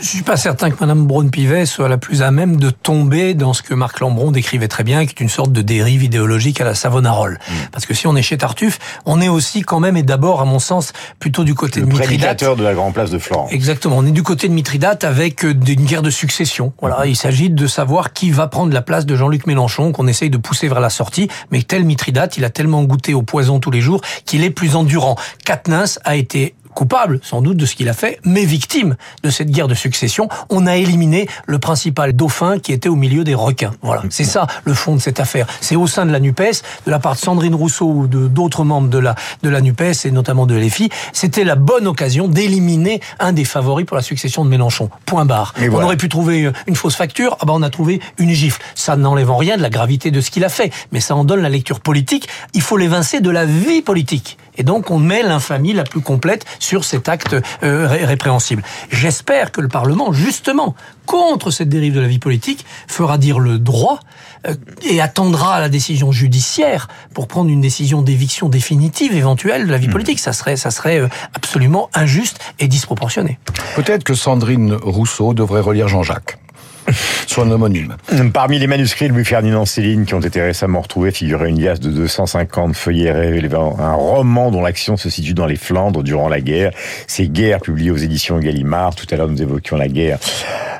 Je 0.00 0.06
suis 0.06 0.22
pas 0.22 0.36
certain 0.36 0.70
que 0.70 0.76
Madame 0.80 1.06
Braun-Pivet 1.06 1.66
soit 1.66 1.88
la 1.88 1.98
plus 1.98 2.22
à 2.22 2.30
même 2.30 2.56
de 2.56 2.70
tomber 2.70 3.34
dans 3.34 3.52
ce 3.52 3.62
que 3.62 3.74
Marc 3.74 4.00
Lambron 4.00 4.32
décrivait 4.32 4.66
très 4.66 4.82
bien, 4.82 5.06
qui 5.06 5.12
est 5.12 5.20
une 5.20 5.28
sorte 5.28 5.52
de 5.52 5.62
dérive 5.62 6.02
idéologique 6.02 6.60
à 6.60 6.64
la 6.64 6.74
Savonarole. 6.74 7.38
Mm. 7.48 7.52
Parce 7.70 7.86
que 7.86 7.94
si 7.94 8.06
on 8.06 8.16
est 8.16 8.22
chez 8.22 8.36
Tartuffe, 8.36 8.78
on 9.06 9.20
est 9.20 9.28
aussi 9.28 9.62
quand 9.62 9.78
même, 9.80 9.96
et 9.96 10.02
d'abord, 10.02 10.40
à 10.40 10.44
mon 10.44 10.58
sens, 10.58 10.92
plutôt 11.20 11.44
du 11.44 11.54
côté 11.54 11.80
Le 11.80 11.86
de 11.86 11.90
Mithridate. 11.92 12.08
prédicateur 12.08 12.56
de 12.56 12.64
la 12.64 12.74
Grande 12.74 12.92
Place 12.92 13.10
de 13.10 13.18
Florence. 13.18 13.52
Exactement. 13.52 13.96
On 13.98 14.06
est 14.06 14.10
du 14.10 14.22
côté 14.22 14.48
de 14.48 14.52
Mithridate 14.52 15.04
avec 15.04 15.44
euh, 15.44 15.52
une 15.52 15.84
guerre 15.84 16.02
de 16.02 16.10
succession. 16.10 16.72
Voilà. 16.80 17.06
Il 17.06 17.16
s'agit 17.16 17.50
de 17.50 17.66
savoir 17.66 18.12
qui 18.12 18.30
va 18.30 18.48
prendre 18.48 18.72
la 18.72 18.82
place 18.82 19.06
de 19.06 19.14
Jean-Luc 19.14 19.46
Mélenchon, 19.46 19.92
qu'on 19.92 20.08
essaye 20.08 20.30
de 20.30 20.38
pousser 20.38 20.68
vers 20.68 20.80
la 20.80 20.90
sortie. 20.90 21.28
Mais 21.50 21.62
tel 21.62 21.84
Mithridate, 21.84 22.36
il 22.36 22.44
a 22.44 22.50
tellement 22.50 22.82
goûté 22.82 23.14
au 23.14 23.22
poison 23.22 23.60
tous 23.60 23.70
les 23.70 23.80
jours 23.80 24.00
qu'il 24.24 24.42
est 24.42 24.50
plus 24.50 24.74
endurant. 24.76 25.16
Katniss 25.44 26.00
a 26.04 26.16
été 26.16 26.54
coupable, 26.74 27.20
sans 27.22 27.42
doute, 27.42 27.56
de 27.56 27.66
ce 27.66 27.74
qu'il 27.74 27.88
a 27.88 27.94
fait, 27.94 28.18
mais 28.24 28.44
victime 28.44 28.96
de 29.22 29.30
cette 29.30 29.50
guerre 29.50 29.68
de 29.68 29.74
succession. 29.74 30.28
On 30.50 30.66
a 30.66 30.76
éliminé 30.76 31.28
le 31.46 31.58
principal 31.58 32.12
dauphin 32.12 32.58
qui 32.58 32.72
était 32.72 32.88
au 32.88 32.96
milieu 32.96 33.24
des 33.24 33.34
requins. 33.34 33.72
Voilà. 33.82 34.02
C'est 34.10 34.24
ça, 34.24 34.46
le 34.64 34.74
fond 34.74 34.96
de 34.96 35.00
cette 35.00 35.20
affaire. 35.20 35.46
C'est 35.60 35.76
au 35.76 35.86
sein 35.86 36.06
de 36.06 36.12
la 36.12 36.20
NUPES, 36.20 36.62
de 36.86 36.90
la 36.90 36.98
part 36.98 37.14
de 37.14 37.18
Sandrine 37.18 37.54
Rousseau 37.54 37.86
ou 37.86 38.06
de 38.06 38.26
d'autres 38.26 38.64
membres 38.64 38.88
de 38.88 38.98
la, 38.98 39.14
de 39.42 39.48
la 39.48 39.60
NUPES 39.60 40.04
et 40.04 40.10
notamment 40.10 40.46
de 40.46 40.54
LFI, 40.56 40.90
c'était 41.12 41.44
la 41.44 41.54
bonne 41.54 41.86
occasion 41.86 42.28
d'éliminer 42.28 43.00
un 43.20 43.32
des 43.32 43.44
favoris 43.44 43.86
pour 43.86 43.96
la 43.96 44.02
succession 44.02 44.44
de 44.44 44.50
Mélenchon. 44.50 44.90
Point 45.06 45.24
barre. 45.24 45.54
Et 45.60 45.68
on 45.68 45.72
voilà. 45.72 45.86
aurait 45.86 45.96
pu 45.96 46.08
trouver 46.08 46.50
une 46.66 46.76
fausse 46.76 46.96
facture, 46.96 47.36
ah 47.40 47.46
ben 47.46 47.54
on 47.54 47.62
a 47.62 47.70
trouvé 47.70 48.00
une 48.18 48.30
gifle. 48.30 48.60
Ça 48.74 48.96
n'enlève 48.96 49.30
en 49.30 49.36
rien 49.36 49.56
de 49.56 49.62
la 49.62 49.70
gravité 49.70 50.10
de 50.10 50.20
ce 50.20 50.30
qu'il 50.30 50.44
a 50.44 50.48
fait, 50.48 50.72
mais 50.92 51.00
ça 51.00 51.14
en 51.14 51.24
donne 51.24 51.40
la 51.40 51.48
lecture 51.48 51.80
politique. 51.80 52.28
Il 52.52 52.62
faut 52.62 52.76
l'évincer 52.76 53.20
de 53.20 53.30
la 53.30 53.44
vie 53.44 53.82
politique. 53.82 54.38
Et 54.56 54.62
donc 54.62 54.90
on 54.90 54.98
met 54.98 55.22
l'infamie 55.22 55.72
la 55.72 55.84
plus 55.84 56.00
complète 56.00 56.44
sur 56.58 56.84
cet 56.84 57.08
acte 57.08 57.36
euh, 57.62 57.86
ré- 57.88 58.04
répréhensible. 58.04 58.62
J'espère 58.90 59.52
que 59.52 59.60
le 59.60 59.68
Parlement, 59.68 60.12
justement, 60.12 60.74
contre 61.06 61.50
cette 61.50 61.68
dérive 61.68 61.94
de 61.94 62.00
la 62.00 62.08
vie 62.08 62.18
politique, 62.18 62.64
fera 62.88 63.18
dire 63.18 63.38
le 63.38 63.58
droit 63.58 64.00
euh, 64.46 64.54
et 64.88 65.00
attendra 65.00 65.60
la 65.60 65.68
décision 65.68 66.12
judiciaire 66.12 66.88
pour 67.14 67.26
prendre 67.28 67.50
une 67.50 67.60
décision 67.60 68.02
d'éviction 68.02 68.48
définitive 68.48 69.14
éventuelle 69.14 69.66
de 69.66 69.70
la 69.72 69.78
vie 69.78 69.88
politique. 69.88 70.18
Ça 70.20 70.32
serait, 70.32 70.56
ça 70.56 70.70
serait 70.70 71.00
euh, 71.00 71.08
absolument 71.34 71.90
injuste 71.94 72.38
et 72.58 72.68
disproportionné. 72.68 73.38
Peut-être 73.76 74.04
que 74.04 74.14
Sandrine 74.14 74.74
Rousseau 74.74 75.34
devrait 75.34 75.60
relire 75.60 75.88
Jean-Jacques. 75.88 76.38
Son 77.26 77.50
homonyme. 77.50 77.96
Parmi 78.32 78.58
les 78.58 78.66
manuscrits 78.66 79.08
de 79.08 79.12
Louis-Ferdinand 79.12 79.64
Céline 79.64 80.04
qui 80.04 80.14
ont 80.14 80.20
été 80.20 80.40
récemment 80.40 80.80
retrouvés 80.80 81.10
figurait 81.10 81.48
une 81.48 81.60
liasse 81.60 81.80
de 81.80 81.90
250 81.90 82.74
feuillets 82.74 83.12
révélant 83.12 83.76
un 83.78 83.94
roman 83.94 84.50
dont 84.50 84.62
l'action 84.62 84.96
se 84.96 85.10
situe 85.10 85.34
dans 85.34 85.46
les 85.46 85.56
Flandres 85.56 86.02
durant 86.02 86.28
la 86.28 86.40
guerre. 86.40 86.72
Ces 87.06 87.28
guerres 87.28 87.60
publiées 87.60 87.90
aux 87.90 87.96
éditions 87.96 88.38
Gallimard. 88.38 88.94
Tout 88.94 89.06
à 89.10 89.16
l'heure, 89.16 89.28
nous 89.28 89.42
évoquions 89.42 89.76
la 89.76 89.88
guerre 89.88 90.18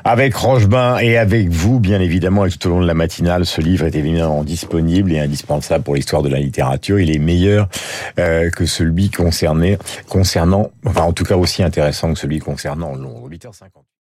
avec 0.05 0.35
Rochebain 0.35 0.99
et 0.99 1.17
avec 1.17 1.49
vous, 1.49 1.79
bien 1.79 1.99
évidemment, 1.99 2.45
et 2.45 2.51
tout 2.51 2.67
au 2.67 2.69
long 2.69 2.81
de 2.81 2.87
la 2.87 2.93
matinale. 2.93 3.45
Ce 3.45 3.59
livre 3.59 3.85
est 3.85 3.95
évidemment 3.95 4.43
disponible 4.43 5.11
et 5.11 5.19
indispensable 5.19 5.83
pour 5.83 5.95
l'histoire 5.95 6.21
de 6.21 6.29
la 6.29 6.39
littérature. 6.39 6.99
Il 6.99 7.13
est 7.13 7.19
meilleur 7.19 7.67
euh, 8.19 8.51
que 8.51 8.67
celui 8.67 9.09
concerné, 9.09 9.79
concernant, 10.07 10.69
enfin 10.85 11.01
en 11.01 11.13
tout 11.13 11.23
cas 11.23 11.35
aussi 11.35 11.63
intéressant 11.63 12.13
que 12.13 12.19
celui 12.19 12.39
concernant 12.39 12.95
Londres. 12.95 13.27
8h50. 13.29 13.85